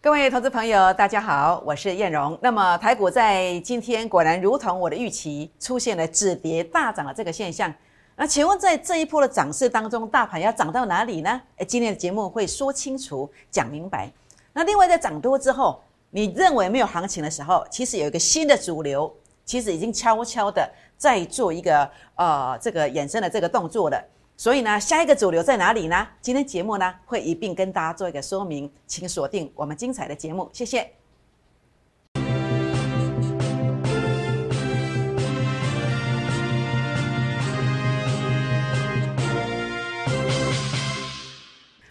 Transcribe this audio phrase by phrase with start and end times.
[0.00, 2.38] 各位投资朋友，大家好，我是燕荣。
[2.40, 7.74] 那么台股在今天果然如同我的预期，出现了止跌大涨的这个现象。
[8.14, 11.40] 那请问在这一波的涨势当中，大盘要涨到哪里呢？
[11.56, 14.08] 诶，今天的节目会说清楚、讲明白。
[14.52, 19.12] 那另外在涨多之后，你认为没有行情的时候，其实有一个新的主流，
[19.44, 24.00] 其实已经悄悄的在做一个呃这个衍生的这个动作了。
[24.40, 26.06] 所以呢，下一个主流在哪里呢？
[26.20, 30.88] 今天节目呢会一并跟大家做一个说明，请锁定我们精彩的节目，谢谢。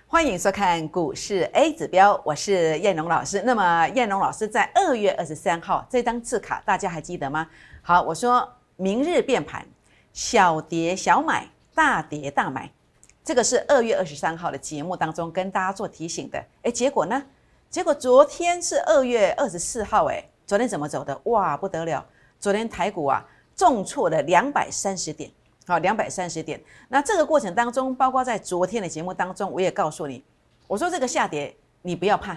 [0.07, 3.43] 欢迎收看股市 A 指标，我是燕龙老师。
[3.45, 7.49] 那么燕龙老师在二月二十三号这张字卡，大家还记得吗？
[7.81, 9.67] 好，我说明日变盘，
[10.13, 11.45] 小跌小买。
[11.77, 12.71] 大跌大买，
[13.23, 16.43] 这个是二月二十三号的节目当中跟大家做提醒的。
[16.63, 17.23] 哎，结果呢？
[17.69, 21.21] 结果昨天是二月二十四号，哎，昨天怎么走的？
[21.25, 22.03] 哇，不得了！
[22.39, 23.23] 昨天台股啊
[23.55, 25.29] 重挫了两百三十点，
[25.67, 26.59] 好，两百三十点。
[26.89, 30.23] 那这个过程当中，包括在昨天的节目当中，我也告诉你，
[30.65, 32.35] 我说这个下跌你不要怕，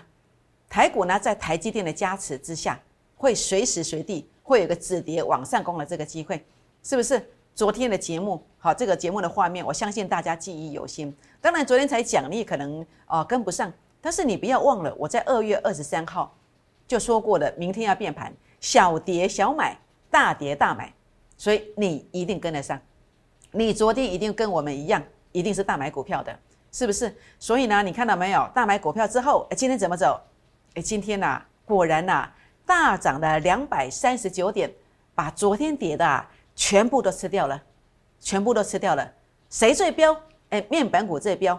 [0.68, 2.78] 台股呢在台积电的加持之下，
[3.16, 6.44] 会随时随地会有个止跌往上攻的这个机会，
[6.82, 7.26] 是不是？
[7.60, 11.14] 昨天的节目，好，这个节目的画面，我相信大家记忆犹新。
[11.42, 16.34] 当然，昨天才讲，你可能啊跟不上，但是你不要忘了，我在二月二十三号
[16.88, 19.76] 就说过了，明天要变盘，小跌小买，
[20.10, 20.90] 大跌大买，
[21.36, 22.80] 所以你一定跟得上。
[23.50, 26.34] 你昨天一定跟我们一样，一定是大买股票的，
[26.72, 27.14] 是不是？
[27.38, 28.48] 所以呢，你看到没有？
[28.54, 30.18] 大买股票之后，哎，今天怎么走？
[30.76, 32.26] 哎，今天呐，果然呐，
[32.64, 34.72] 大涨了两百三十九点，
[35.14, 36.24] 把昨天跌的。
[36.60, 37.58] 全部都吃掉了，
[38.20, 39.10] 全部都吃掉了。
[39.48, 40.14] 谁最标？
[40.50, 41.58] 哎，面板股最标。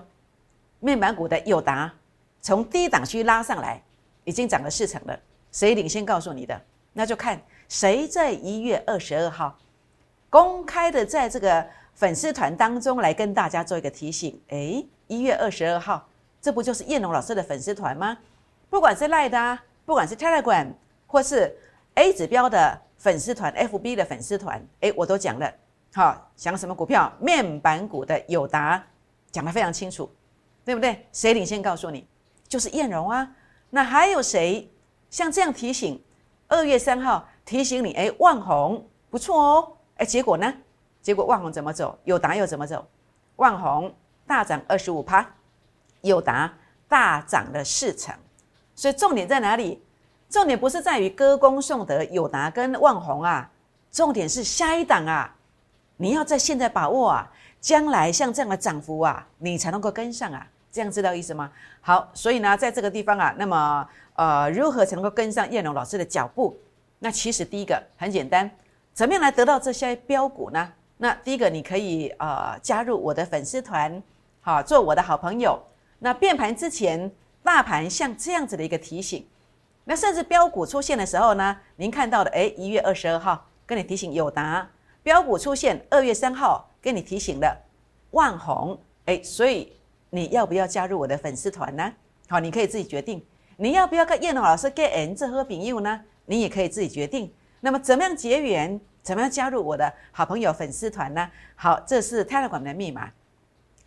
[0.79, 1.91] 面板股的友达
[2.39, 3.81] 从低档区拉上来，
[4.25, 5.19] 已经涨了四成了。
[5.51, 6.61] 谁领先告诉你的？
[6.93, 9.57] 那就看谁在一月二十二号
[10.29, 14.39] 公开的在这个粉丝团当中来跟大家做一个提醒。
[14.49, 16.07] 哎，一月二十二号，
[16.39, 18.15] 这不就是叶龙老师的粉丝团吗？
[18.69, 20.67] 不管是赖的啊，不管是 Telegram
[21.07, 21.57] 或是
[21.95, 22.79] A 指标的。
[23.01, 25.51] 粉丝团，FB 的粉丝团，哎，我都讲了，
[25.91, 27.11] 好，讲什么股票？
[27.19, 28.81] 面板股的友达，
[29.31, 30.07] 讲得非常清楚，
[30.63, 31.03] 对不对？
[31.11, 32.07] 谁领先告诉你？
[32.47, 33.27] 就是燕荣啊。
[33.71, 34.71] 那还有谁
[35.09, 35.99] 像这样提醒？
[36.47, 40.53] 二月三号提醒你，哎，万红不错哦，哎，结果呢？
[41.01, 41.97] 结果万红怎么走？
[42.03, 42.87] 友达又怎么走？
[43.37, 43.91] 万红
[44.27, 45.27] 大涨二十五趴，
[46.01, 46.53] 友达
[46.87, 48.13] 大涨了四成，
[48.75, 49.83] 所以重点在哪里？
[50.31, 53.51] 重点不是在于歌功颂德、友达跟万红啊，
[53.91, 55.35] 重点是下一档啊，
[55.97, 61.51] 你要在现在把握啊，将来像这样的涨幅啊，你才能够跟上啊，这样知道意思吗？
[61.81, 66.57] 好，所以呢，在这个地方啊，那么呃，如何才能够跟上叶龙老师的脚步？
[66.99, 68.49] 那其实第一个很简单，
[68.93, 70.71] 怎么样来得到这些标股呢？
[70.95, 74.01] 那第一个你可以呃加入我的粉丝团，
[74.39, 75.61] 好，做我的好朋友。
[75.99, 77.11] 那变盘之前，
[77.43, 79.27] 大盘像这样子的一个提醒。
[79.83, 84.69] 那甚至标股出现的时候呢，您看到的，哎，一月二十二号跟你提醒友达
[85.01, 87.57] 标股出现，二月三号跟你提醒了
[88.11, 89.73] 万红，哎，所以
[90.11, 91.91] 你要不要加入我的粉丝团呢？
[92.29, 93.25] 好，你可以自己决定，
[93.57, 96.01] 你要不要跟燕龙老师 get in 这盒饼友呢？
[96.25, 97.33] 你也可以自己决定。
[97.59, 98.79] 那么怎么样结缘？
[99.01, 101.29] 怎么样加入我的好朋友粉丝团呢？
[101.55, 103.11] 好，这是 Telegram 的密码。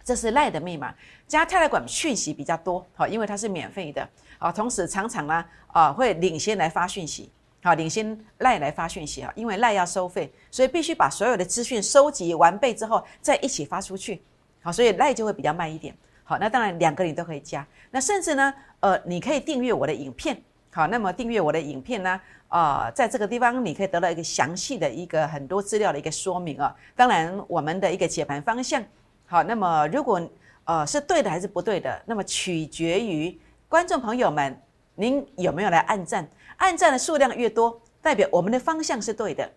[0.03, 0.95] 这是赖的密码，
[1.27, 4.07] 加 Telegram 讯息比较多，好，因为它是免费的，
[4.45, 7.31] 啊，同时常常呢，啊，会领先来发讯息，
[7.63, 8.05] 好，领先
[8.41, 14.21] 赖来发讯息啊，因为赖要收费，所以必须把所有的资讯收集完备之后再一起发出去，
[14.61, 20.39] 好，所以赖就会比较慢一点，好，那当然两个你都可以加，那甚至呢，呃，你可以订阅我的影片，
[20.71, 28.85] 好，那么订阅我的影片呢，啊，在这个地方你可以得到一个详细的一个很多资料的一个说明啊，当然我们的一个解盘方向。
[29.25, 30.21] 好，那么如果
[30.65, 33.35] 呃是对的还是不对的，那么取决于
[33.75, 34.57] 观众朋友们，
[34.95, 36.25] 您有没有来按赞？
[36.59, 39.51] 按赞的数量越多，代表我们的方向是对的，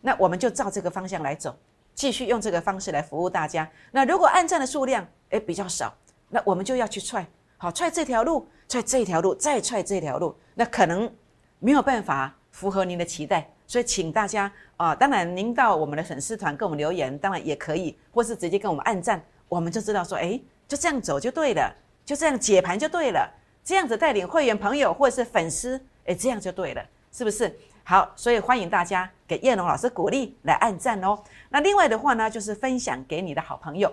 [0.00, 1.52] 那我们就照这个方向来走，
[1.92, 3.68] 继续用这个方式来服务大家。
[3.90, 5.92] 那如果按赞的数量诶比较少，
[6.28, 7.26] 那我们就要去踹，
[7.56, 11.12] 好踹这条路，踹这条路，再踹这条路，那可能
[11.58, 13.50] 没有办法符合您的期待。
[13.66, 23.28] 所以，请大家啊，当然您到我们的粉丝团给我们留言，当然也可以，或是直接跟我们按赞，我们就知道说，哎，就这样走就对了，就这样解盘就对了，
[23.64, 27.58] 这样子带领会员朋友或者是粉丝，哎，这样就对了，是不是？
[27.82, 31.18] 好，所以欢迎大家给叶龙老师鼓励来按赞哦。
[31.48, 33.92] 那另外的话呢，就是分享给你的好朋友。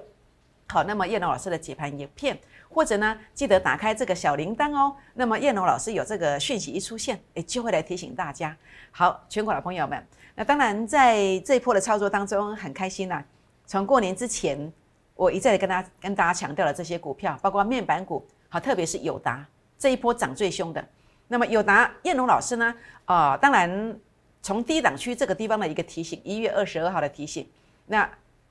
[0.68, 2.38] 好，那么叶龙老师的解盘影片
[2.70, 4.96] 或者呢，记得打开这个小铃铛哦。
[5.14, 8.56] 那么叶龙老师有这个讯息一出现，诶，就会来提醒大家。
[8.92, 13.24] 好，全国的朋友们，那当然在这一波的操作当中很开心呐。
[13.66, 14.72] 从过年之前，
[15.16, 19.46] 我一再的跟大家跟大家强调了这些股票，包括面板股，好，特别是友达
[19.82, 20.88] 这一波涨最凶的。
[21.28, 22.76] 那么有达叶龙老师呢，
[23.06, 24.00] 啊，当然
[24.44, 27.50] 从低档区这个地方的一个提醒，一月二十二号的提醒，
[27.88, 28.08] 那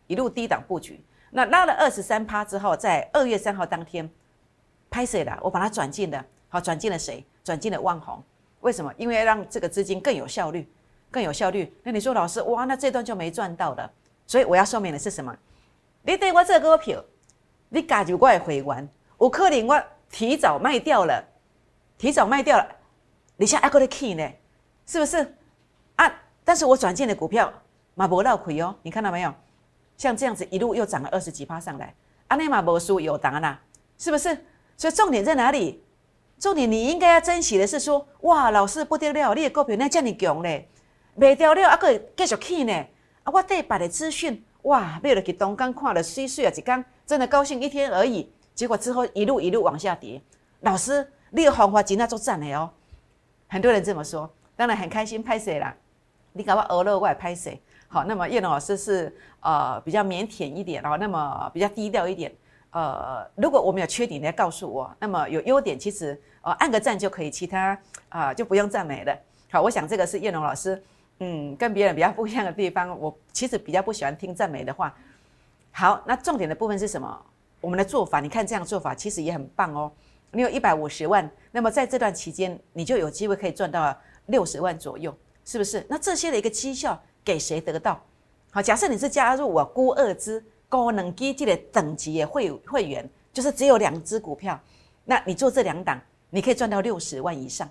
[0.09, 1.01] 一路低档布局。
[1.31, 4.11] 那拉了二十三趴之后，在二月三号当天
[4.91, 5.39] 拍谁的？
[5.41, 7.25] 我把它转进的，好，转进了谁？
[7.45, 8.21] 转进了万红。
[8.59, 8.93] 为什么？
[8.97, 10.69] 因为让这个资金更有效率，
[11.13, 11.73] 更有效率。
[11.85, 13.89] 那你说老师，哇，那这段就没赚到了。
[14.27, 15.33] 所以我要说明的是什么？
[16.03, 17.05] 你对我这个股票，
[17.69, 18.89] 你加入我的会员，
[19.21, 21.25] 有可能我提早卖掉了，
[21.97, 22.67] 提早卖掉了，
[23.37, 24.29] 你现在还搁在 key 呢？
[24.87, 25.35] 是不是？
[25.97, 26.13] 啊，
[26.45, 27.53] 但是我转进的股票
[27.95, 29.33] 马博闹亏哦，你看到没有？
[29.97, 31.95] 像这样子一路又涨了二十几趴上来，
[32.29, 33.61] 阿内马博输有答啦，
[33.99, 34.47] 是不是？
[34.77, 35.85] 所以重点在哪里？
[36.39, 40.69] 重点你应该要珍惜的是说，哇，老师不得了，你的股票那叫你强嘞，
[41.15, 42.73] 卖掉了啊，个继续去呢。
[43.23, 50.21] 啊，我对白的资讯，哇，买了去东港看了水水啊，一刚真的高兴一天而已，结果之后一路一路往下跌。
[50.61, 52.69] 老师，你的方法真的做赞的哦，
[53.49, 55.75] 很多人这么说，当然很开心，拍谁啦？
[56.35, 57.59] 你搞我鹅肉，外拍谁？
[57.89, 62.31] 好，那么叶龙老师是呃比较腼腆一点哦，那么比较低调一点。
[62.73, 67.81] 呃，如果我们有缺点，你要告诉我；那么有优点，其实呃按个赞就可以，其他
[68.11, 69.19] 啊就不用赞美了。
[69.51, 70.85] 好，我想这个是叶龙老师
[71.21, 72.95] 嗯跟别人比较不一样的地方。
[73.01, 74.95] 我其实比较不喜欢听赞美的话。
[75.73, 77.25] 好，那重点的部分是什么？
[77.61, 79.91] 我们的做法，你看这样做法其实也很棒哦。
[80.33, 83.97] 你有一百五十万，那么在这段期间，你就有机会可以赚到
[84.27, 85.85] 六十万左右，是不是？
[85.89, 87.01] 那这些的一个绩效。
[87.23, 88.03] 给谁得到？
[88.51, 94.59] 好，假设你是加入我孤二支高能基金的等级的会会员，就是只有两只股票，
[95.05, 97.69] 那你做这两档，你可以赚到六十万以上。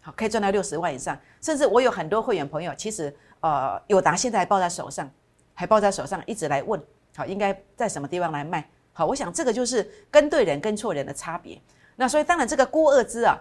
[0.00, 5.10] 好，可以赚到六十万以上，甚至我有很多会员朋友，其实呃友达现在还抱在手上，
[5.52, 6.80] 还抱在手上，一直来问，
[7.16, 8.70] 好，应该在什么地方来卖？
[8.92, 11.60] 好，我想这个就是跟对人跟错人的差别。
[11.96, 13.38] 那所以当然这个郭二支啊，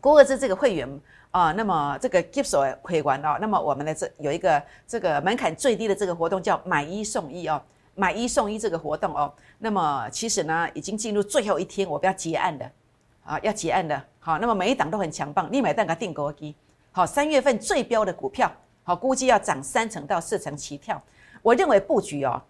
[0.00, 1.00] 郭二支这个会员。
[1.32, 7.62] 啊，那么这个 Gift 会员哦，那么我们的这有一个这个门槛最低的这个活动叫买一送一哦，
[7.94, 12.68] 买一送一这个活动哦，那么其实呢已经进入最后一天，我不要结案的
[13.22, 14.02] 啊，要结案的。
[14.18, 16.52] 好，那么每一档都很强棒，你买蛋给定格机。
[16.90, 18.50] 好，三月份最标的股票，
[18.82, 21.00] 好，估计要涨三成到四成起跳。
[21.42, 22.42] 我认为布局哦，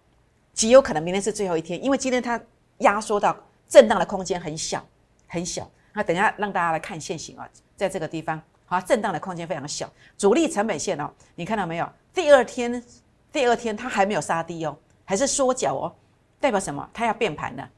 [0.53, 2.39] 极有可能明天是最后一天，因为今天它
[2.79, 3.35] 压缩到
[3.67, 4.85] 震荡的空间很小
[5.27, 5.69] 很小。
[5.93, 8.41] 那等下让大家来看现形啊，在这个地方。
[8.65, 11.89] 好，震荡的空间非常小，主力成本线哦，你看到没有？
[12.13, 12.81] 第二天，
[13.29, 15.93] 第二天它还没有杀低哦，还是缩脚哦，
[16.39, 16.89] 代表什么？
[16.93, 17.69] 它要变盘的，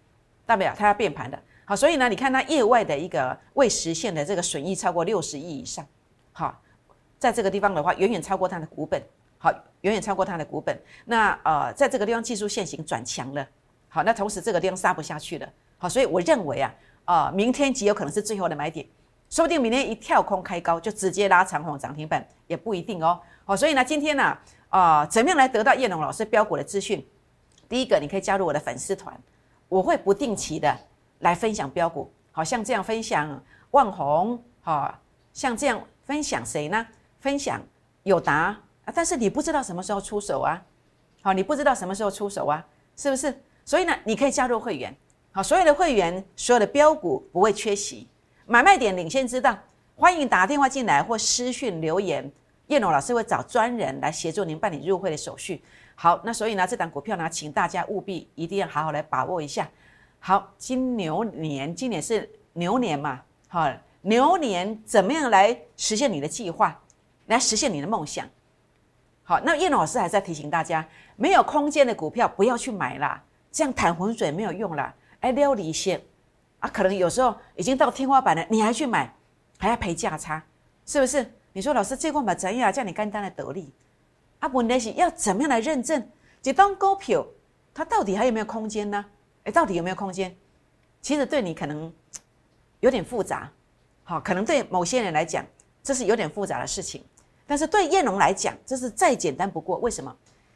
[0.46, 1.40] 代表它要变盘的。
[1.66, 5.84] 好，所以呢，你看它业外的一个未实现的这个损益超过六十亿以上，
[6.31, 6.62] 好，
[7.18, 9.02] 在这个地方的话，远远超过它的股本，
[9.44, 9.51] 好，
[9.81, 10.80] 远远超过它的股本。
[11.04, 13.45] 那呃，在这个地方技术线型转强了，
[13.90, 16.74] 好，那同时这个地方杀不下去了，好，所以我认为啊，
[17.04, 18.88] 啊，明天极有可能是最后的买点。
[19.30, 23.19] 说不定明天一跳空开高就直接拉长红涨停板，也不一定哦。
[23.44, 24.38] 好，所以呢，今天呢，
[24.69, 27.06] 啊，怎么样来得到叶龙老师标股的资讯？
[27.68, 29.13] 第一个，你可以加入我的粉丝团，
[29.68, 30.74] 我会不定期的
[31.19, 34.98] 来分享标股，好像这样分享万红，好，
[35.34, 36.88] 像这样分享谁呢？
[37.20, 37.60] 分享
[38.03, 40.62] 友达啊，但是你不知道什么时候出手啊，
[41.22, 43.34] 好，你不知道什么时候出手啊，是不是？
[43.66, 44.94] 所以呢，你可以加入会员，
[45.32, 48.10] 好，所有的会员，所有的标股不会缺席。
[48.46, 49.58] 买卖点领先知道，
[49.96, 52.30] 欢迎打电话进来或私讯留言，
[52.68, 55.63] 叶龙老师会找专人来协助您办理入会的手续。
[55.96, 59.70] 好，那所以呢，这档股票呢，请大家务必一定要好好来把握一下。
[60.20, 63.22] 好，金牛年，今年是牛年嘛？
[63.48, 63.72] 好，
[64.02, 66.78] 牛年怎么样来实现你的计划，
[67.28, 68.28] 来实现你的梦想？
[69.24, 76.01] 好，那叶老师还在提醒大家，没有空间的股票不要去买啦，这样淌浑水没有用啦，哎，撩离线。
[76.60, 79.13] 啊，可能有时候已经到天花板了，你还去买，
[79.58, 80.42] 还要赔价差，
[80.86, 81.34] 是不是？
[81.51, 83.72] 你说老师这块买怎样叫你干单的得利？
[84.39, 86.10] 啊，问题是要怎么样来认证？
[86.42, 87.25] 这当股票
[87.74, 89.06] 它到底还有没有空间呢？
[89.44, 90.36] 哎，到底有没有空间？
[91.01, 91.92] 其实对你可能
[92.80, 93.51] 有点复杂，
[94.03, 95.46] 好，可能对某些人来讲
[95.84, 97.03] 这是有点复杂的事情，
[97.53, 99.77] 但是对燕龙来讲这是再简单不过。
[99.77, 100.12] 为什么？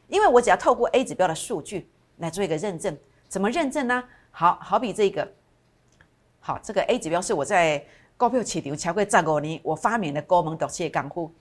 [0.07, 1.87] 因为我只要透过 A 指标的数据
[2.17, 4.03] 来做一个认证，怎么认证呢？
[4.31, 5.31] 好好比这个。
[6.39, 7.85] 好，这个 A 指标是我在
[8.17, 11.31] 股票市场超过十五年，我发明的高门独切港股。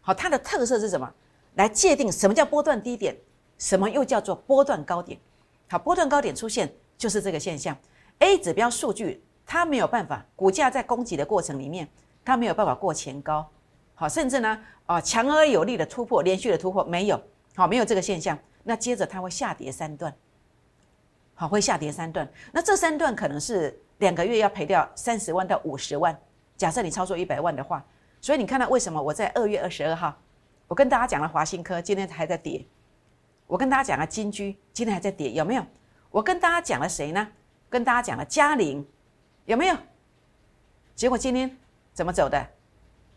[0.00, 1.08] 好，它的特色是什么？
[1.54, 3.16] 来界定什么叫波段低点，
[3.56, 5.16] 什么又叫做波段高点。
[5.68, 7.76] 好，波段高点出现就是这个现象。
[8.18, 11.88] A 指标数据它没有办法，股价在攻击的过程里面，
[12.24, 13.48] 它没有办法过前高，
[13.94, 17.22] 好，甚至呢，啊，强而有力的突破，连续的突破没有，
[17.54, 20.12] 好，没有这个现象，那接着它会下跌三段，
[21.34, 26.18] 好，会下跌三段，那这三段可能是两个月要赔掉三十万到五十万，
[26.56, 27.84] 假设你操作一百万的话，
[28.20, 30.16] 所以你看到为什么我在二月二十二号，
[30.66, 32.66] 我跟大家讲了华新科今天还在跌，
[33.46, 35.64] 我跟大家讲了金居今天还在跌，有没有？
[36.10, 37.28] 我跟大家讲了谁呢？
[37.70, 38.86] 跟大家讲了嘉玲，
[39.44, 39.76] 有没有？
[40.94, 41.56] 结果今天
[41.92, 42.44] 怎么走的？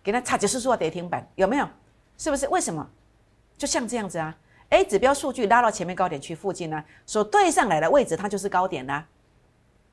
[0.08, 1.68] 给它差几十数跌停板，有没有？
[2.18, 2.48] 是不是？
[2.48, 2.90] 为什么？
[3.58, 4.34] 就像这样子啊
[4.70, 9.06] ？A 指标数据拉到前面高点区附近呢，所对上来的位置它就是高点啦，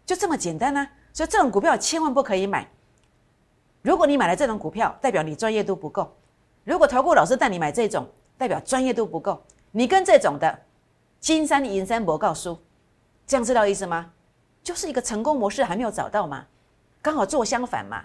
[0.07, 0.87] 就这么简单呢。
[1.13, 2.71] 所以这种股票千万不可以买。
[3.83, 6.17] 如果你买了这种股票，代表你专业度不够。
[6.63, 9.43] 如果投顾老师带你买这种，代表专业度不够。
[9.73, 10.57] 你跟这种的
[11.19, 12.57] 金山银山博告书。
[13.27, 14.13] 这样知道意思吗？
[14.63, 16.47] 就是一个成功模式还没有找到嘛，
[17.03, 18.05] 刚好做相反嘛，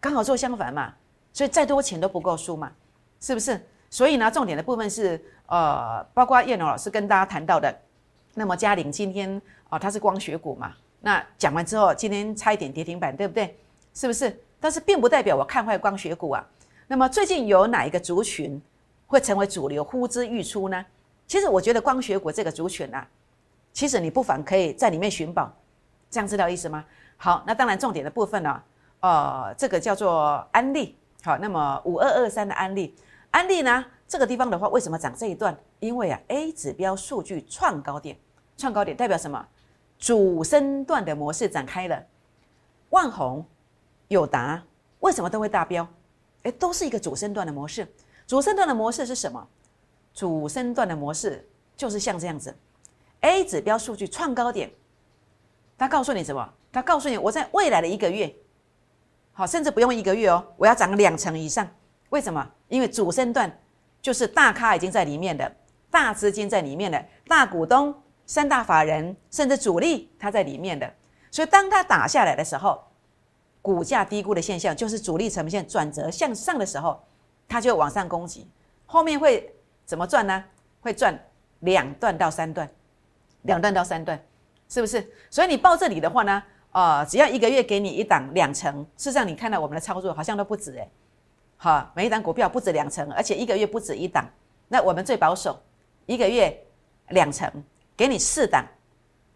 [0.00, 0.94] 刚好做相反嘛，
[1.34, 2.72] 所以再多钱都不够输嘛，
[3.20, 3.60] 是不是？
[3.90, 7.76] 所以呢，重点的部分是呃，包括叶龙老师跟大家谈到的，
[8.34, 13.58] 那么嘉玲今天哦，它是光学股嘛，那讲完之后，今天差一点跌停板，对不对？
[13.92, 14.40] 是不是？
[14.60, 16.46] 但是并不代表我看坏光学股啊。
[16.86, 18.60] 那么最近有哪一个族群
[19.06, 20.86] 会成为主流呼之欲出呢？
[21.26, 23.06] 其实我觉得光学股这个族群啊。
[23.72, 25.52] 其实你不妨可以在里面寻宝，
[26.08, 26.84] 这样知道意思吗？
[27.16, 28.62] 好，那当然重点的部分呢，
[29.00, 30.96] 呃，这个叫做安利。
[31.24, 32.94] 好，那么五二二三的安利，
[33.30, 35.58] 安利呢这个地方的话，为什么涨这一段？
[35.80, 38.18] 因为啊，A 指标数据创高点，
[38.58, 39.42] 创高点代表什么？
[39.98, 42.04] 主升段的模式展开了。
[42.90, 43.42] 万宏、
[44.08, 44.62] 友达
[45.00, 45.88] 为什么都会大标？
[46.42, 47.90] 诶，都是一个主升段的模式。
[48.26, 49.48] 主升段的模式是什么？
[50.12, 52.54] 主升段的模式就是像这样子。
[53.22, 54.70] A 指标数据创高点，
[55.78, 56.52] 它告诉你什么？
[56.70, 58.34] 它告诉你，我在未来的一个月，
[59.34, 61.68] 好，甚至不用一个月哦，我要涨两成以上。
[62.10, 62.48] 为什么？
[62.68, 63.50] 因为主升段
[64.00, 65.52] 就是大咖已经在里面的，
[65.90, 67.92] 大资金在里面的，大股东、
[68.24, 70.88] 三大法人甚至主力他在里面的。
[71.30, 72.80] 所以当他打下来的时候，
[73.60, 77.02] 股价低估的现象就是主力呈现转折向上的时候，
[77.48, 78.48] 它就往上攻击。
[78.86, 79.52] 后面会
[79.84, 80.44] 怎么赚呢？
[80.80, 81.18] 会赚
[81.60, 82.68] 两段到三段。
[83.42, 84.18] 两段到三段，
[84.70, 85.06] 是不是？
[85.28, 86.42] 所以你报这里的话呢，
[86.74, 90.88] 呃，只要一个月给你一档两成，事实上你看到我们的操作好像都不止哎，
[91.56, 94.28] 好，每一档股票不止两成，而且一个月不止一档。
[94.66, 95.56] 那我们最保守，
[96.06, 96.52] 一个月
[97.10, 97.48] 两成，
[97.96, 98.64] 给你四档，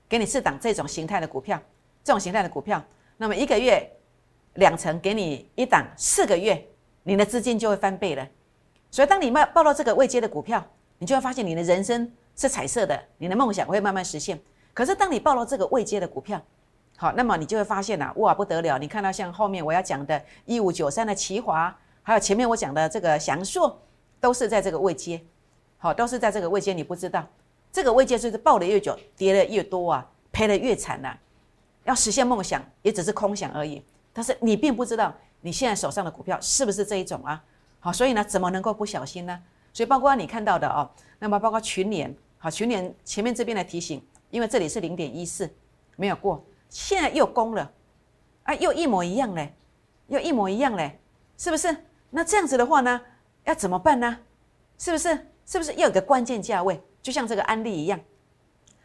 [0.08, 1.62] 给你四档这种形态的股票，
[2.02, 2.82] 这种形态的股票，
[3.16, 3.88] 那么一个月
[4.54, 6.66] 两成给你一档，四个月
[7.04, 8.28] 你的资金就会翻倍了。
[8.90, 10.64] 所以当你卖报到这个未接的股票，
[10.98, 12.12] 你就会发现你的人生。
[12.40, 14.38] 是彩色的，你的梦想会慢慢实现。
[14.72, 16.40] 可是当你报了这个未接的股票，
[17.00, 18.76] 好，那么你就会发现呐，哇，不得了！
[18.76, 23.80] 你看到像后面我要讲的一五九三的奇华，还有前面我讲的这个祥硕，
[24.18, 25.22] 都是在这个位接，
[25.76, 26.72] 好，都是在这个位接。
[26.72, 27.24] 你不知道，
[27.72, 31.16] 这个位接就是抱的越久，跌的越多啊，赔的越惨呐。
[31.84, 33.80] 要实现梦想，也只是空想而已。
[34.12, 37.40] 但是你并不知道你现在手上的股票是不是这一种啊？
[37.78, 39.40] 好，所以呢，怎么能够不小心呢？
[39.72, 40.90] 所以包括你看到的哦，
[41.20, 42.12] 那么包括群联。
[42.38, 45.48] 好，去年前面这边的提醒，因为这里是零点一四，
[45.94, 47.72] 没有过，现在又攻了，
[48.44, 49.54] 啊，又一模一样嘞，
[50.08, 51.00] 又一模一样嘞，
[51.36, 51.74] 是不是？
[52.10, 53.00] 那这样子的话呢，
[53.44, 54.18] 要怎么办呢？
[54.78, 55.26] 是不是？
[55.46, 56.80] 是不是要有个关键价位？
[57.00, 57.98] 就像这个安利一样，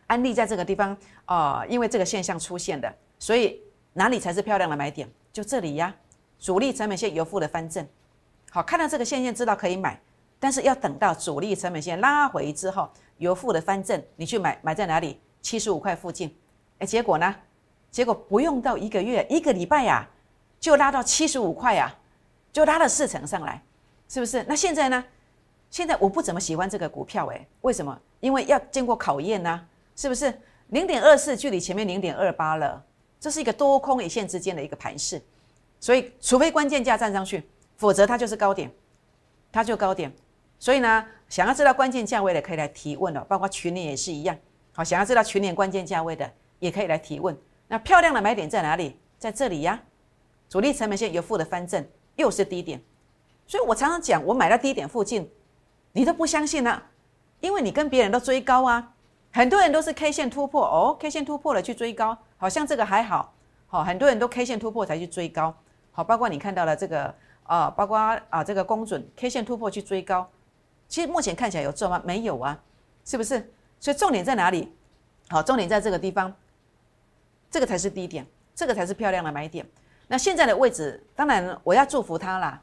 [0.07, 3.61] 安利在这个地方啊，因为这个现象出现的，所以
[3.93, 5.09] 哪里才是漂亮的买点？
[5.31, 5.93] 就这里呀，
[6.39, 7.85] 主力成本线由负的翻正，
[8.49, 9.99] 好，看到这个线线知道可以买，
[10.39, 12.89] 但是要等到主力成本线拉回之后。
[13.17, 15.21] 由负的翻正，你去买买在哪里？
[15.41, 16.35] 七十五块附近，
[16.79, 17.33] 哎，结果呢？
[17.93, 20.09] 结果不用到一个月、一个礼拜呀，
[20.59, 21.95] 就拉到七十五块呀，
[22.51, 23.61] 就拉了四成上来，
[24.09, 24.43] 是不是？
[24.49, 25.05] 那现在呢？
[25.69, 27.97] 现在我不怎么喜欢这个股票，哎，为什么？
[28.19, 29.63] 因为要经过考验呢，
[29.95, 30.33] 是不是？
[30.69, 32.83] 零点二四距离前面零点二八了，
[33.19, 35.21] 这是一个多空一线之间的一个盘势，
[35.79, 37.43] 所以除非关键价站上去，
[37.77, 38.71] 否则它就是高点，
[39.51, 40.11] 它就高点。
[40.57, 44.35] 所以呢，想要知道关键价位的可以来提问哦，包括群里也是一样。
[44.71, 47.37] 好，想要知道群里关键价位的也可以来提问。
[47.73, 48.99] 那漂亮的买点在哪里？
[49.17, 49.81] 在这里呀，
[50.47, 51.83] 主力成本线有负的翻正，
[52.17, 52.79] 又是低点。
[53.47, 55.27] 所以我常常讲，我买到低点附近，
[55.91, 56.83] 你都不相信呢，
[57.39, 58.93] 因为你跟别人都追高啊，
[59.31, 63.33] 很多人都是 K 线突破哦，K 线突破了去追高，好像这个还好，
[63.65, 65.51] 好，很多人都 K 线突破才去追高，
[65.91, 67.11] 好，包括你看到了这个
[67.41, 70.29] 啊，包括啊这个公准 K 线突破去追高。
[70.87, 71.99] 其实目前看起来有做吗？
[72.05, 72.61] 没有啊，
[73.03, 73.51] 是不是？
[73.79, 74.71] 所以重点在哪里？
[75.29, 76.31] 好，重点在这个地方。
[77.53, 79.63] 这个才是低点，这个才是漂亮的买点。
[80.07, 82.59] 那现在的位置，当然我要祝福它啦。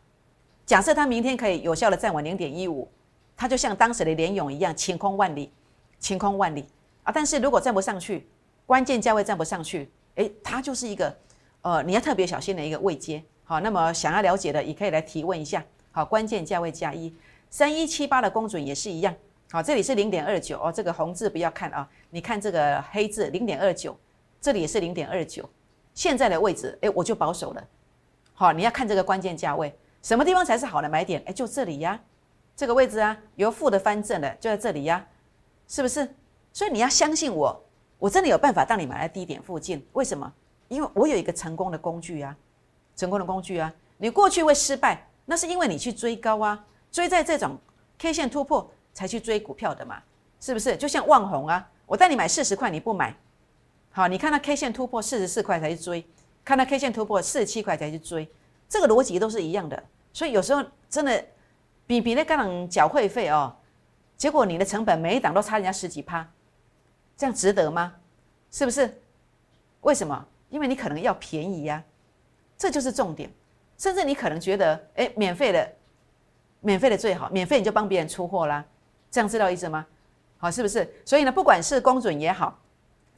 [0.67, 2.91] 假设它明天可以有效的站稳零点一五，
[3.37, 5.53] 它就像当时的联勇一样，晴空万里，
[6.01, 6.67] 晴空万里
[7.05, 7.13] 啊！
[7.13, 8.29] 但是如果站不上去，
[8.67, 11.17] 关键价位站不上去，诶，它就是一个
[11.63, 13.23] 呃你要特别小心的一个位阶。
[13.45, 15.65] 好，那么想要了解的也可以来提问一下。
[15.93, 17.15] 好，关键价位加一
[17.49, 19.15] 三一七八的公准也是一样。
[19.53, 23.97] 好，这里是零点二九哦，这个红字不要看啊，你看这个黑字零点二九，
[24.41, 25.49] 这里也是零点二九。
[25.93, 27.63] 现在的位置，哎，我就保守了。
[28.33, 31.23] 好，你要看这个关键价位，什么地方才是好的买点？
[31.27, 32.01] 哎，就这里呀，
[32.57, 35.07] 这个位置啊，由负的翻正的就在这里呀，
[35.69, 36.09] 是不是？
[36.53, 37.65] 所以你要相信我，
[37.99, 39.87] 我真的有办法让你买在低点附近。
[39.93, 40.33] 为什么？
[40.69, 42.35] 因为我有一个成功的工具啊，
[42.97, 43.73] 成功的工具啊。
[43.99, 47.59] 你过去会失败，那是因为你去追高啊，追在这种
[47.99, 50.03] K 线突破才去追股票的嘛，
[50.41, 50.77] 是不是？
[50.77, 53.15] 就像旺红啊，我带你买四十块，你不买。
[53.93, 56.07] 好，你看它 K 线突破四十四块才去追，
[56.45, 58.29] 看它 K 线突破四十七块才去追，
[58.69, 59.83] 这个逻辑都是一样的。
[60.13, 61.25] 所以有时候真的
[61.87, 63.55] 比比那个人缴会费哦，
[64.17, 66.29] 结果你的成本每一档都差人家十几趴，
[67.17, 67.93] 这样值得吗？
[68.53, 69.01] 是不是？
[69.81, 70.25] 为什么？
[70.51, 71.83] 因为你可能要便宜呀，
[72.57, 73.29] 这就是重点。
[73.77, 75.73] 甚至你可能觉得，哎，免费的，
[76.61, 78.65] 免费的最好，免费你就帮别人出货啦，
[79.11, 79.85] 这样知道意思吗？
[80.39, 80.89] 好，是不是？
[81.05, 82.57] 所以呢，不管是公准也好。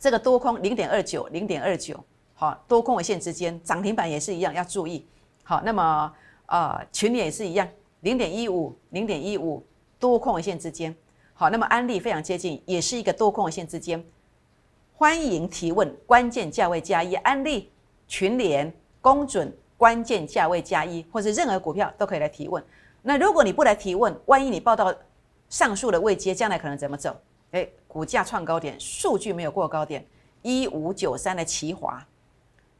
[0.02, 1.96] 这个多空零点二九，零点二九，
[2.34, 5.06] 好，多空尾线之间涨停板也是一样，要注意。
[5.44, 6.12] 好，那么
[6.46, 7.68] 呃，群里也是一样，
[8.00, 9.64] 零点一五，零点一五，
[10.00, 10.92] 多空尾线之间。
[11.34, 14.04] 好，那么安利非常接近，也是一个多空尾线之间。
[14.92, 17.70] 欢迎提问，关键价位加一，安利
[18.08, 22.60] 群联公准关键价位加一，或者任何股票都可以来提问。
[23.02, 24.92] 那如果你不来提问，万一你报到
[25.48, 27.16] 上述的位阶，将来可能怎么走？
[27.52, 30.04] 哎，股价创高点，数据没有过高点，
[30.40, 32.04] 一五九三的奇华，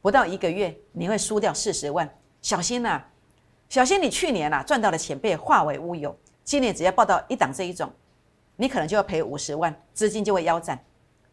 [0.01, 2.11] 不到一个月你会输掉四十万，
[2.41, 3.01] 小心呐，
[3.69, 7.91] 小心你去年呐赚到的钱被化为乌有，今年只要报到一档这一种，
[8.55, 10.83] 你可能就要赔五十万，资金就会腰斩，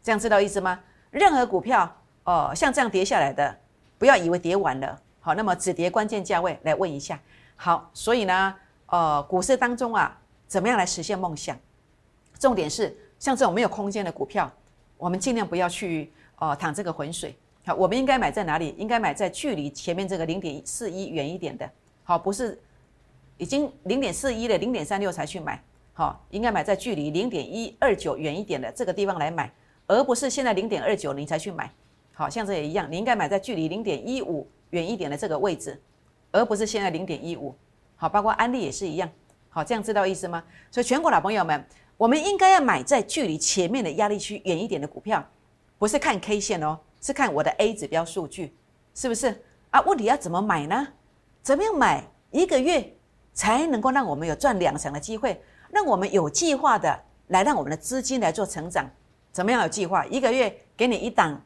[0.02, 0.78] 这样知道意思吗？
[1.10, 1.90] 任何股票
[2.24, 3.58] 哦，像这样跌下来的，
[3.96, 7.18] 不要以为跌完了，好，那么止跌关键价位来问一下，
[7.56, 10.14] 好，所以呢，呃，股市当中啊，
[10.46, 11.58] 怎么样来实现梦想？
[12.38, 12.94] 重点是。
[13.20, 14.50] 像这种没有空间的股票，
[14.96, 17.36] 我们尽量不要去呃淌这个浑水。
[17.66, 18.74] 好，我们应该买在哪里？
[18.78, 21.70] 应该买在距离前面这个零点四一远一点的。
[22.02, 22.58] 好，不是
[23.36, 25.62] 已经零点四一了，零点三六才去买。
[25.92, 29.52] 好，应该买在距离零点一二九远一点的这个地方来买，
[29.86, 31.70] 而不是现在零点二九你才去买。
[32.14, 35.78] 好像这也一样，你应该买在距离零点一五远一点的这个位置，
[36.32, 37.54] 而不是现在零点一五。
[37.96, 39.10] 好，包括安利也是一样。
[39.50, 40.42] 好，这样知道意思吗？
[40.70, 41.62] 所以全国老朋友们。
[42.00, 45.22] 我们应该要买在距离前面的压力区远一点的股票，
[45.76, 48.56] 不是看 K 线哦，是看我的 A 指标数据，
[48.94, 49.82] 是不是啊？
[49.82, 50.88] 问题要怎么买呢？
[51.42, 52.90] 怎么样买一个月
[53.34, 55.42] 才能够让我们有赚两成的机会？
[55.68, 58.90] 让我们有计划的来让我们的资金来做成长？
[59.30, 60.06] 怎么样有计划？
[60.06, 61.38] 一个月给你一档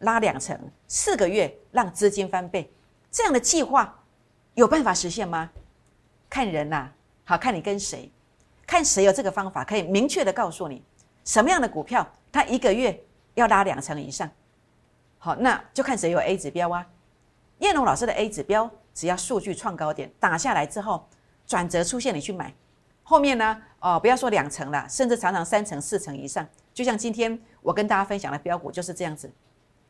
[0.00, 0.54] 拉两成，
[0.86, 2.70] 四个月让资金翻倍，
[3.10, 4.04] 这样的计划
[4.52, 5.50] 有办法实现吗？
[6.28, 6.90] 看人呐，
[7.24, 8.12] 好看你跟谁。
[8.66, 10.82] 看谁有这个方法，可以明确的告诉你
[11.24, 12.98] 什么样的股票，它一个月
[13.34, 14.30] 要拉两成以上。
[15.18, 16.86] 好，那就看谁有 A 指标啊。
[17.58, 21.08] 叶龙老师的 A 指标，只要数据创高点打下来之后，
[21.46, 22.52] 转折出现，你去买。
[23.02, 26.46] 后面呢，哦，不要说两成了，甚至常常三成、四成以上。
[26.72, 29.30] 就像今天我跟大家分享的标股就是这样子。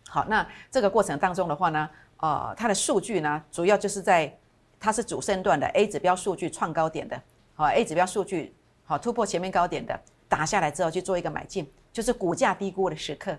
[0.09, 4.37] 好，那这个过程当中的话呢，呃，它的数据呢，主要就是在
[4.79, 7.21] 它是主升段的 A 指标数据创高点的。
[7.55, 8.55] 好，A 指标数据。
[8.85, 13.37] 好，突破前面高点的打下来之后去做一个买进，就是股价低估的时刻。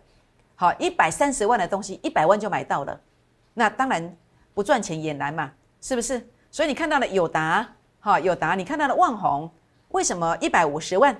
[0.55, 2.99] 好，一百三十万的东西，一百万就买到了，
[3.53, 4.15] 那当然
[4.53, 6.27] 不赚钱也难嘛，是不是？
[6.49, 9.51] 所以你看到了友达，哈，友达，你看到了万宏，
[9.89, 11.15] 为什么一百五十万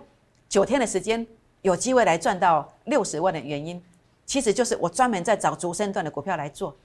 [0.47, 1.27] 九天的时间
[1.61, 3.83] 有机会来赚到六十万的原因，
[4.25, 6.75] 其实就是我专门在找主升段的股票来做。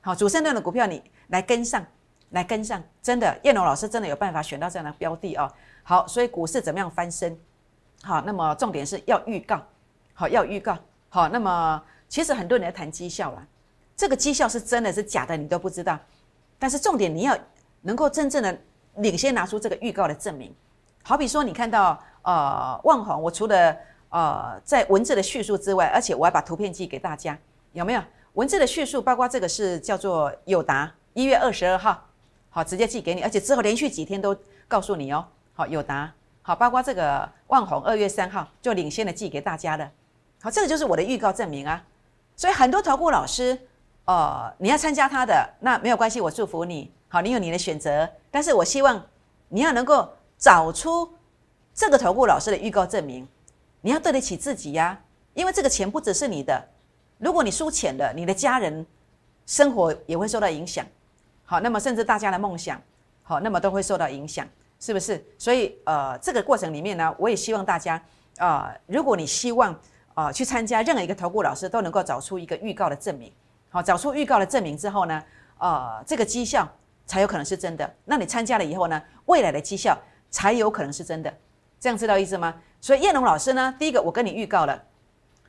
[0.00, 1.86] 好，主升段的股票你来跟上，
[2.30, 5.50] 来跟上，真的，叶龙老师真的有办法选到这样的标的哦。
[5.82, 7.36] 好，所以股市怎么样翻身？
[8.02, 9.60] 好，那么重点是要预告，
[10.14, 10.76] 好要预告。
[11.08, 13.46] 好，那么其实很多人在谈绩效啦，
[13.96, 15.98] 这个绩效是真的是假的，你都不知道。
[16.58, 17.36] 但是重点你要
[17.82, 18.56] 能够真正的
[18.96, 20.54] 领先拿出这个预告的证明。
[21.02, 23.76] 好比说，你看到呃万红，我除了
[24.10, 27.36] 呃在文字的叙述之外，而且我还把图片寄给大家，
[27.72, 28.02] 有没有？
[28.34, 32.06] 文字的叙述包括这个是叫做友达，一月二十二号，
[32.50, 34.36] 好直接寄给你，而且之后连续几天都
[34.68, 35.24] 告诉你哦。
[35.54, 39.90] 好，有答好，包括这个万红二月三号就领先的寄给大家了。
[40.42, 41.82] 好，这个就是我的预告证明啊。
[42.34, 43.58] 所以很多投顾老师
[44.06, 46.90] 呃，你要参加他的，那没有关系，我祝福你。
[47.08, 49.04] 好，你有你的选择，但是我希望
[49.48, 50.08] 你要能够
[50.38, 51.12] 找出
[51.74, 53.28] 这个投顾老师的预告证明，
[53.82, 54.98] 你要对得起自己呀。
[55.34, 56.68] 因为这个钱不只是你的，
[57.18, 58.84] 如果你输钱了，你的家人
[59.46, 60.84] 生活也会受到影响。
[61.50, 62.80] 好，那么甚至大家的梦想，
[63.24, 64.46] 好，那么都会受到影响，
[64.78, 65.20] 是不是？
[65.36, 68.00] 所以，呃，这个过程里面呢，我也希望大家，
[68.38, 69.76] 啊，如果你希望
[70.14, 73.32] 啊去参加任何一个投顾老师，都能够找出一个预告的证明，
[73.68, 75.20] 好，找出预告的证明之后呢，
[75.58, 76.68] 呃，这个绩效。
[77.06, 77.92] 才有可能是真的。
[78.04, 79.02] 那你参加了以后呢？
[79.26, 79.98] 未来的绩效
[80.30, 81.38] 才有可能是真的。
[81.80, 82.54] 这样知道意思吗？
[82.80, 84.80] 所以叶龙老师呢，第一个我跟你预告了，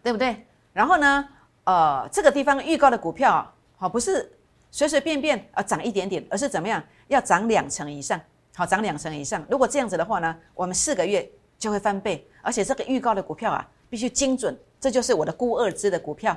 [0.01, 0.43] 对不对？
[0.73, 1.29] 然后呢，
[1.65, 4.27] 呃，这个地方预告的股票，好，不是
[4.71, 6.81] 随随便便啊涨一点点，而是怎么样？
[7.09, 8.19] 要涨两成以上，
[8.55, 9.45] 好，涨两成以上。
[9.49, 11.29] 如果这样子的话呢，我们四个月
[11.59, 12.25] 就会翻倍。
[12.41, 14.57] 而且这个预告的股票啊，必须精准。
[14.79, 16.35] 这就是我的估二支的股票，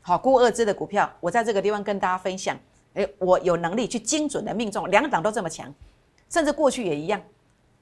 [0.00, 2.58] 好，估二支的股票，我在这个地方跟大家分享。
[2.94, 5.72] 诶，我有能力去精准的命中，两档都这么强，
[6.28, 7.20] 甚至过去也一样。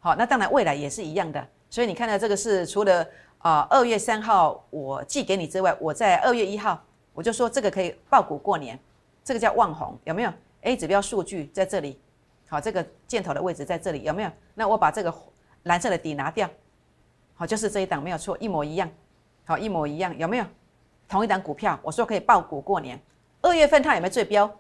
[0.01, 1.47] 好，那当然未来也是一样的。
[1.71, 3.07] 所以你看到这个是除了
[3.39, 6.83] 啊二月三号我寄给你之外，我在二月一号
[7.15, 8.79] 我就说这个可以爆股过年，
[9.25, 10.33] 这个叫望红，有没有
[10.63, 12.01] ？A 指标数据在这里，
[12.49, 14.31] 好，这个箭头的位置在这里，有没有？
[14.55, 15.15] 那我把这个
[15.65, 16.49] 蓝色的底拿掉，
[17.35, 18.91] 好，就是这一档没有错，一模一样，
[19.45, 20.45] 好，一模一样，有没有？
[21.09, 22.99] 同一档股票，我说可以爆股过年，
[23.43, 24.51] 二月份它有没有最标？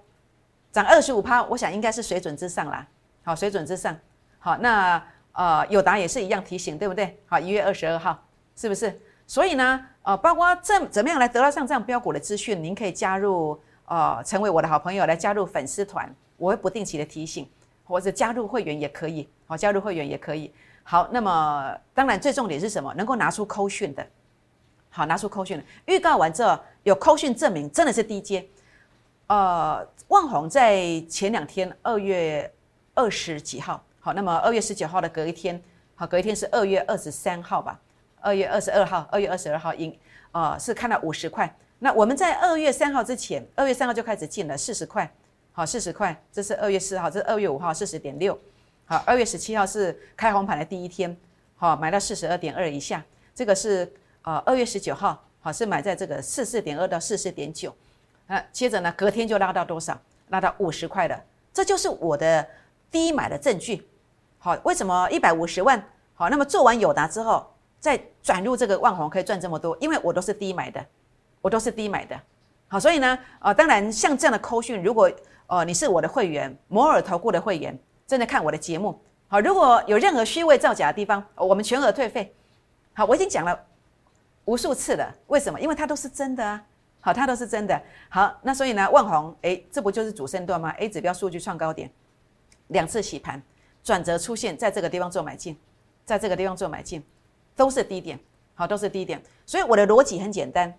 [0.71, 2.87] 涨二十五趴，我想应该是水准之上啦。
[3.25, 3.97] 好，水准之上。
[4.39, 7.19] 好，那呃，友达也是一样提醒，对不对？
[7.27, 8.23] 好，一月二十二号，
[8.57, 9.01] 是不是？
[9.27, 13.59] 所以呢，呃，包括这怎么样来得到像这样标股的资讯，您可以加入
[13.93, 17.47] 呃，成为我的好朋友，来加入粉丝团，我会不定期的提醒，
[17.85, 19.29] 或者加入会员也可以。
[19.47, 20.51] 好，加入会员也可以。
[20.83, 22.95] 好，那么当然最重点是什么？
[22.95, 24.07] 能够拿出扣讯的。
[24.89, 28.43] 好，拿出扣讯的预告完之后，有扣讯证明，真的是低阶。
[29.27, 32.51] 呃，万宏在前两天，二月
[32.95, 35.63] 二十几号，好，那么二月十九号的隔一天，
[35.97, 37.79] 好，隔一天是二月二十三号吧？
[38.23, 39.95] 二月二十二号，二月二十二号，应
[40.31, 41.55] 呃是看到五十块。
[41.85, 45.13] 那我们在二月三号之前，二月三号就开始进了四十块，
[45.51, 48.39] 好，四十块，这是二月四号，这是二月五号四十点六，
[48.85, 51.17] 好，二月十七号是开红盘的第一天，
[51.57, 53.93] 好，买到四十二点二以下，这个是
[54.23, 57.75] 呃二月十九号，好，是买在这个四四点二到四四点九。
[58.29, 60.01] 那接着呢，隔天就拉到多少？
[60.29, 61.21] 拉到五十块的，
[61.53, 62.47] 这就是我的
[62.93, 63.85] 低买的证据。
[64.39, 65.85] 好，为什么一百五十万？
[66.15, 67.45] 好，那么做完友达之后，
[67.81, 69.77] 再转入这个万红可以赚这么多？
[69.81, 70.87] 因为我都是低买的，
[71.43, 72.19] 我都是低买的。
[72.69, 75.11] 好，所以呢，呃，当然像这样的扣讯，如果
[75.49, 82.35] 呃你是我的会员，摩尔投顾的会员，正在看我的节目，好，如果有任何虚伪造假的地方，我们全额退费。
[82.95, 83.59] 好，我已经讲了
[84.47, 85.61] 无数次了，为什么？
[85.61, 86.65] 因为它都是真的啊。
[87.05, 87.83] 好，它都是真的。
[88.09, 91.91] 好，那所以呢，万红，哎，这不就是主升段吗？A 指标数据创高点，
[92.69, 93.43] 两次洗盘，
[93.83, 95.59] 转折出现在这个地方做买进，
[96.05, 97.03] 在这个地方做买进，
[97.57, 98.19] 都是低点。
[98.55, 99.21] 好，都是低点。
[99.45, 100.73] 所以我的逻辑很简单，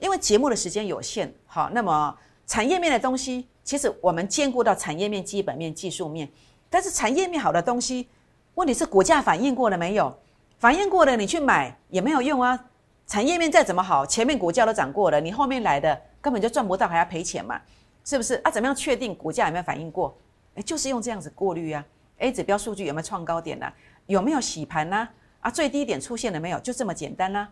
[0.00, 1.32] 因为节目的时间有限。
[1.46, 6.28] 好，那么产业面的东西，其实我们兼顾到产业面、基本面、技术面。
[6.68, 8.08] 但是产业面好的东西，
[8.54, 10.18] 问题是股价反应过了没有？
[10.58, 12.66] 反应过了，你去买也没有用啊。
[13.06, 17.60] 产业面再怎么好，前面股价都涨过了，你后面来的根本就赚不到，还要赔钱嘛？
[18.04, 18.50] 是不是啊？
[18.50, 20.16] 怎么样确定股价有没有反应过？
[20.54, 21.84] 哎，就是用这样子过滤啊。
[22.18, 23.66] A 指标数据有没有创高点呢？
[24.06, 25.08] 有没有洗盘呢？
[25.40, 26.60] 啊，最低点出现了没有？
[26.60, 27.48] 就这么简单啦。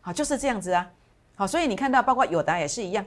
[0.00, 0.88] 好，就是这样子啊。
[1.40, 3.02] 好，所以你看到包括友达也是一样，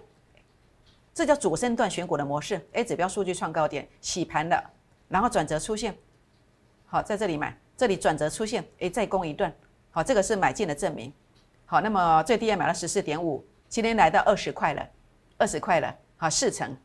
[1.13, 2.59] 这叫主升段选股的模式。
[2.71, 4.71] A 指标数据创高点洗盘了，
[5.07, 5.95] 然后转折出现，
[6.87, 9.53] 好，在这里买，这里转折出现，哎，再攻一段，
[9.91, 11.13] 好，这个是买进的证明。
[11.67, 14.83] 好，那么最低也买了十四点五，今天来到二十块了，
[15.37, 16.75] 二十块了，好四成，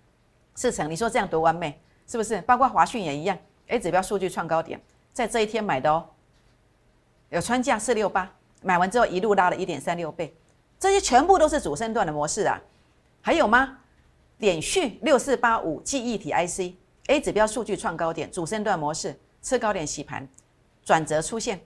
[0.54, 2.42] 四成，你说这样多完美，是不是？
[2.42, 4.78] 包括华讯也一样，A 指标数据创高点，
[5.14, 6.10] 在这一天买的哦，
[7.30, 8.30] 有穿价四六八，
[8.60, 10.36] 买完之后一路拉了一点三六倍，
[10.78, 12.60] 这些全部都是主升段的模式啊，
[13.20, 13.78] 还有吗？
[14.38, 20.28] 点讯六四八五记忆体 IC，A 指标数据创高点，主升段模式，次高点洗盘，
[20.84, 21.60] 转折出现，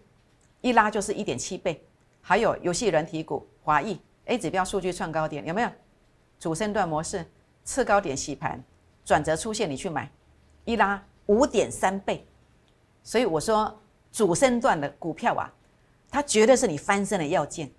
[0.62, 1.86] 一拉就是一点七倍。
[2.22, 5.68] 还有游戏人体股华裔 A 指标数据创高点有没有？
[6.38, 7.24] 主升段模式
[7.62, 8.62] 次高点洗盘
[9.04, 10.10] 转折出现，你去买
[10.64, 12.26] 一拉五点三倍，
[13.02, 13.78] 所以我说
[14.10, 15.52] 主升段的股票啊，
[16.08, 17.70] 它绝对是你翻身的要件，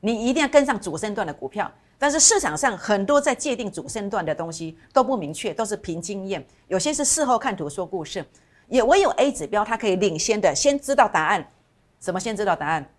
[0.00, 1.70] 你一定要跟上主升段的股票。
[1.98, 8.24] 但是市场上很多在界定主升段的东西都不明确，都是凭经验，有些是事后看图说故事，
[8.68, 11.46] 也唯有 A 指标它可以领先的先知道答案。
[12.00, 12.90] 什么先知道答案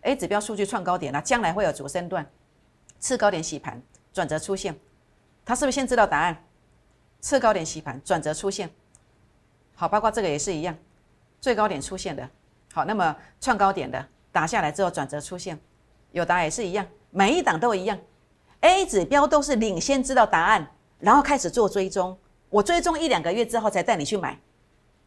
[0.00, 2.26] ？A 指标数据创高点了，将来会有主升段，
[2.98, 4.74] 次高点洗盘转折出现，
[5.44, 6.42] 它是不是先知道答案？
[7.20, 8.70] 次高点洗盘，转折出现。
[9.74, 10.74] 好，包括这个也是一样，
[11.42, 12.26] 最高点出现的。
[12.72, 15.60] 好，那么创高点的打下来之后转折出现，
[16.16, 17.98] 有答案也是一样，每一档都一样。
[18.60, 20.66] A 指标都是领先知道答案，
[20.98, 22.16] 然后开始做追踪。
[22.48, 24.38] 我追踪一两个月之后才带你去买，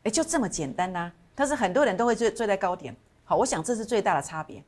[0.03, 1.11] 哎，就这么简单呐。
[1.33, 2.95] 但是很多人都会追追在高点。
[3.23, 4.63] 好，我想这是最大的差别，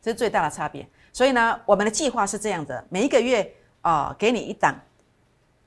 [0.00, 0.88] 这是最大的差别。
[1.12, 4.72] 所以呢，我们的计划是这样的：每一个月啊，给你一档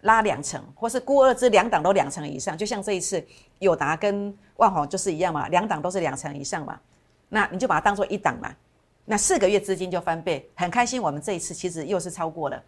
[0.01, 2.57] 拉两成，或是估二支两档都两成以上。
[2.57, 3.21] 就像这一次
[3.59, 6.79] 友达跟万宏就是一样嘛，两档都是两成以上嘛。
[7.27, 8.55] 那你就把它当做一档嘛。
[9.05, 11.01] 那四个月资金就翻倍，很开心。
[11.01, 12.63] 我们这一次其实又是超过了，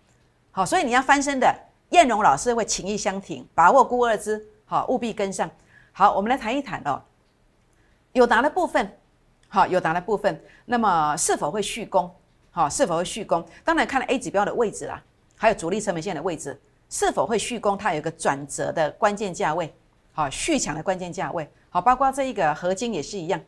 [0.52, 1.56] 好，所以你要翻身的，
[1.92, 5.50] 燕荣老师会情意相挺，把握估二支，好，务必跟上。
[5.94, 7.02] 好，我们来谈一谈哦，
[8.12, 8.98] 有答的部分，
[9.48, 12.14] 好，有答的部分，那么是否会续攻？
[12.52, 13.46] 好，是否会续攻？
[13.64, 15.02] 当然看了 A 指标的位置啦，
[15.38, 17.78] 还有主力成本线的位置，是否会续攻？
[17.78, 19.74] 它有一个转折的关键价位，
[20.12, 23.40] 好，续强的关键价位，好，包括这一个合金也是一样，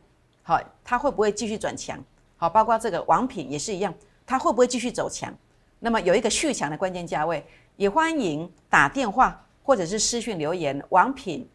[0.42, 2.02] 好，它会不会继续转强？
[2.38, 3.92] 好，包括这个王品也是一样，
[4.24, 5.30] 它会不会继续走强？
[5.80, 7.46] 那么有一个续强的关键价位，
[7.76, 10.82] 也欢迎打电话或者是私讯留言。
[10.88, 11.48] 王品、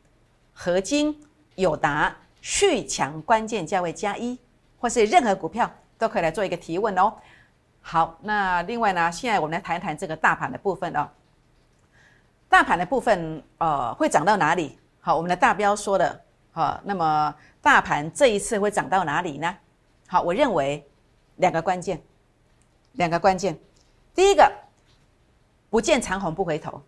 [0.53, 1.17] 合金、
[1.55, 4.37] 友达续强关键价位加一，
[4.77, 7.13] 或是任何股票都可以来做一个提问哦。
[7.81, 11.09] 好，那另外呢，现在我们来谈一谈这个大盘的部分哦。
[12.47, 14.77] 大盘的部分，呃，会涨到哪里？
[14.99, 19.57] 好，我们的大标说的，好，那么大盘这一次会涨到哪里呢？
[20.13, 20.87] 好，我认为
[21.37, 21.99] 两个关键，
[22.91, 23.57] 两个关键。
[24.13, 24.47] 第一个，
[25.71, 26.79] 不见长虹不回头，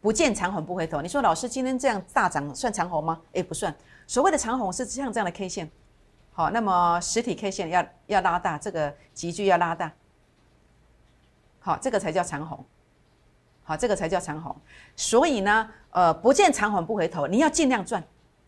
[0.00, 1.00] 不见长虹不回头。
[1.00, 3.20] 你说老师今天这样大涨算长虹吗？
[3.34, 3.72] 诶，不算。
[4.08, 5.70] 所谓的长虹是像这样的 K 线，
[6.32, 9.92] 好，那么实体 K 线要要拉大，这个集距要拉大，
[11.60, 12.64] 好，这个才叫长虹，
[13.62, 14.56] 好，这个才叫长虹。
[14.96, 18.02] 所以呢，呃，不见长虹不回头，你要尽量赚，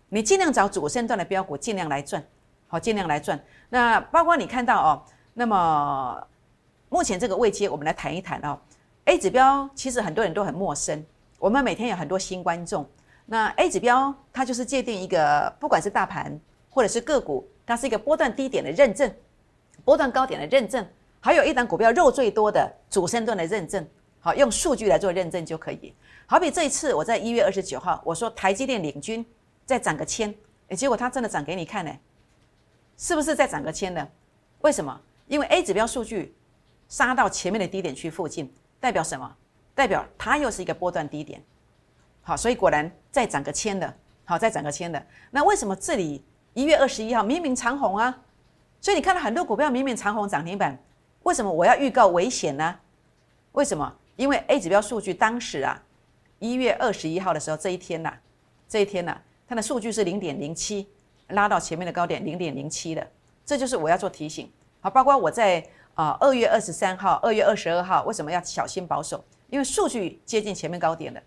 [0.09, 2.21] 你尽量找主升段的标股，尽量来赚。
[2.69, 3.39] 好，尽量来赚。
[3.69, 5.03] 那包括你看到哦，
[5.35, 6.27] 那么
[6.89, 8.59] 目前这个位阶，我们来谈一谈哦。
[9.05, 11.05] A 指标其实很多人都很陌生，
[11.39, 12.89] 我们每天有很多新观众。
[13.25, 16.39] 那 A 指标它就是界定一个，不管是大盘
[16.71, 19.13] 或者是个股，它是一个波段低点的认证，
[19.85, 20.85] 波段高点的认证，
[21.21, 23.87] 还有一档股票肉最多的主升段的认证。
[24.21, 25.95] 好，用数据来做认证就可以。
[26.27, 29.25] 好比这一次我在一月二十九号，我说台积电领军
[29.65, 30.35] 再涨个千，
[30.69, 31.93] 诶，结果它真的涨给你看呢。
[32.97, 34.09] 是不是再涨个千呢？
[34.61, 35.01] 为什么？
[35.27, 36.35] 因为 A 指标数据
[36.89, 39.37] 杀到前面的低点区附近，代表什么？
[39.75, 41.43] 代表它又是一个波段低点。
[42.23, 45.05] 好，所以果然再涨个千的，好，再涨个千的。
[45.31, 48.23] 那为什么这里一月二十一号明明长红啊？
[48.81, 50.79] 所以你看到很多股票明明长红涨停板，
[51.25, 52.79] 为什么我要预告危险呢？
[53.53, 53.95] 为什么？
[54.17, 55.83] 因为 A 指标数据当时啊，
[56.39, 58.13] 一月二十一号的时候这一天呐，
[58.69, 60.89] 这一天呐，它的数据是零点零七。
[61.29, 63.07] 拉到前面的高点零点零七的，
[63.45, 64.51] 这就是我要做提醒。
[64.81, 69.25] 好，包括我在啊二月二十三号、二月二十二号，为什么要小心保守？
[69.49, 71.21] 因为数据接近前面高点了，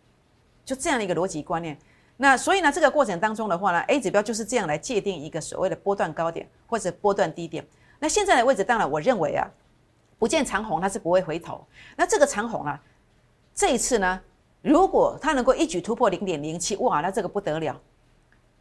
[0.65, 1.77] 就这样的一个逻辑观念。
[2.17, 7.65] 那所以呢，这个过程当中的话呢，A 指标就是这样来界定一个所谓的波段高点或者波段低点。
[7.97, 9.49] 那现在的位置，当然我认为啊，
[10.17, 11.65] 不见长虹它是不会回头。
[11.95, 12.81] 那这个长虹啊，
[13.55, 14.21] 这一次呢，
[14.61, 17.79] 如果它能够一举突破零点零七，哇，那这个不得了。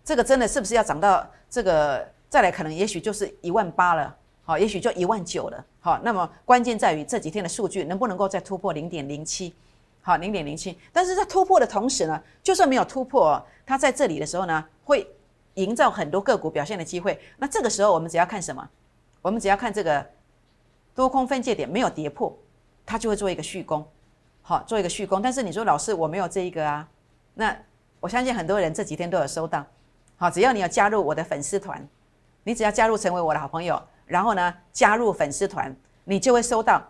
[0.08, 2.50] 这个真的是不是要涨到这个再来？
[2.50, 6.00] 可能也许就是一万八了，好，也许就一万九了，好。
[6.02, 9.54] 那么关键在于这几天的数据能不能够再突破零点零七，
[10.00, 10.78] 好，零点零七。
[10.94, 15.06] 但是在突破的同时呢，就算没有突破，它在这里的时候呢，会
[15.56, 17.20] 营造很多个股表现的机会。
[17.36, 18.66] 那这个时候我们只要看什么？
[19.20, 20.06] 我们只要看这个
[20.94, 22.34] 多空分界点没有跌破，
[22.86, 23.86] 它就会做一个续攻，
[24.40, 25.20] 好，做一个续攻。
[25.20, 26.88] 但是你说老师我没有这一个啊，
[27.34, 27.54] 那
[28.00, 29.62] 我相信很多人这几天都有收到。
[30.18, 31.88] 好，只要你要加入我的粉丝团，
[32.42, 36.82] 你只要加入成为我的好朋友，然后呢加入粉丝团，你就会收到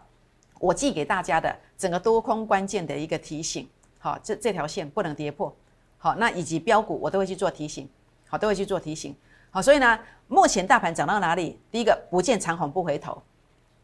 [0.58, 3.68] 我寄给大家的整个多空关键的一个提醒。
[3.98, 5.54] 好，这这条线不能跌破。
[5.98, 7.86] 好，那以及标股我都会去做提醒。
[8.28, 9.14] 好，都会去做提醒。
[9.50, 11.60] 好，所以呢，目前大盘涨到哪里？
[11.70, 13.20] 第一个不见长虹不回头，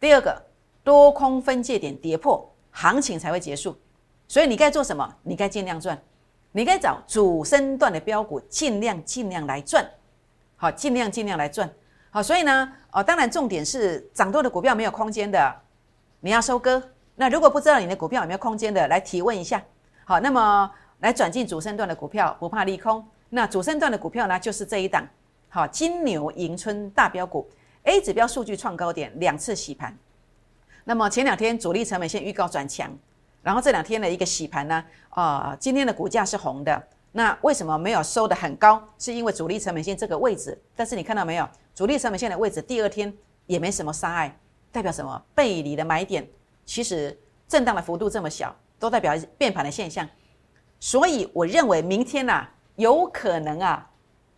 [0.00, 0.42] 第二个
[0.82, 3.76] 多空分界点跌破，行情才会结束。
[4.26, 5.16] 所以你该做什么？
[5.22, 6.00] 你该尽量赚。
[6.56, 9.84] 你该找主升段的标股，尽量尽量来赚，
[10.54, 11.68] 好，尽量尽量来赚，
[12.10, 15.52] 好，所以呢，哦，当然重点是涨多的股票没有空间的，
[16.20, 16.80] 你要收割。
[17.16, 19.60] 那如果不知道你的股票有没有空间的，来提问一下，
[20.04, 23.04] 好，那么来转进主升段的股票，不怕利空。
[23.30, 25.04] 那主升段的股票呢，就是这一档，
[25.48, 27.50] 好，金牛迎春大标股
[27.82, 29.98] ，A 指标数据创高点，两次洗盘。
[30.84, 32.96] 那么前两天主力成本线预告转强，
[33.44, 38.82] 然后这两天的一个洗盘呢，啊，今天的股价是红的，那为什么没有收的很高？
[38.98, 44.34] 是因为主力成本线这个位置，但是你看到没有，主力成本线的位置第二天也没什么杀碍，
[44.72, 45.22] 代表什么？
[45.34, 46.26] 背离的买点，
[46.64, 50.08] 其实震荡的幅度这么小，都代表变盘的现象。
[50.80, 53.90] 所以我认为明天呐，有可能啊，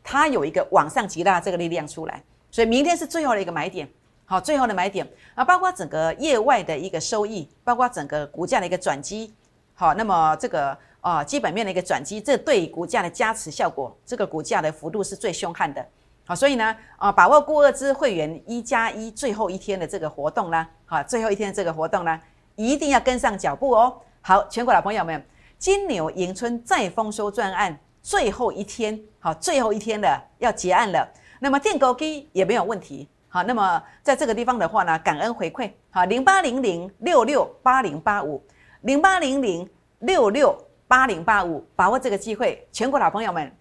[0.03, 3.88] 它有一个往上极大这个力量出来，所以明天是最后的一个买点。
[4.29, 9.33] 好，最后的买点啊，包括整个业外的一个收益，包括整个股价的一个转机。
[9.73, 15.87] 好，那么这个啊基本面的一个转机，这对股价的加持效果，这个股价的幅度是最凶悍的。
[16.27, 22.21] 好，所以呢啊，把握过二支会员一加一最后一天的这个活动啦，好，最后一天的这个活动呢，
[22.57, 23.97] 一定要跟上脚步哦。
[24.23, 25.25] 好，全国老朋友们，
[25.57, 31.09] 金牛迎春再丰收专案最后一天，好，最后一天的要结案了。
[31.39, 33.09] 那么电勾机也没有问题。
[33.37, 38.42] 好，那么在这个地方的话呢，感恩回馈，好，零八零零六六八零八五，
[38.81, 39.68] 零八零零
[39.99, 40.57] 六六
[40.88, 43.55] 八零八五，把握这个机会，全国老朋友们，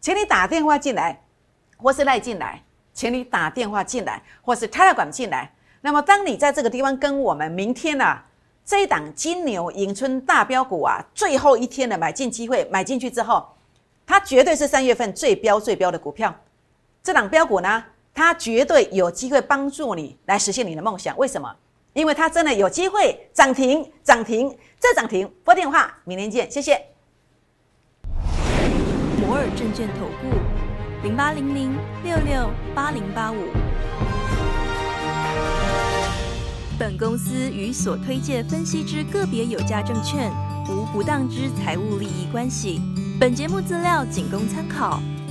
[0.00, 1.22] 请你打电话进来，
[1.76, 2.60] 或是赖进来，
[2.92, 5.48] 请你打电话进来，或是泰管进来。
[5.80, 8.20] 那么，当你在这个地方跟我们明天呐，
[8.64, 13.48] 这一档金牛迎春大标股啊，最后一天的买进机会，买进去之后，
[14.04, 16.34] 它绝对是三月份最标最标的股票。
[17.00, 17.84] 这档标股呢？
[18.12, 21.16] 它绝对有机会帮助你来实现你的梦想。
[21.16, 21.54] 为什么？
[21.92, 25.28] 因为它真的有机会涨停，涨停再涨停。
[25.42, 26.80] 拨电话，明天见，谢谢。
[29.20, 30.36] 摩尔证券投顾
[31.02, 33.36] 零八零零六六八零八五。
[36.78, 40.32] 本公司与所推介分析之个别有价证券
[40.68, 42.80] 无不当之财务利益关系。
[43.20, 45.00] 本节目资料仅供参考。